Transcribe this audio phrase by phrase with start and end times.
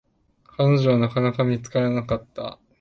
[0.57, 2.57] 彼女は、なかなか見つからなかった。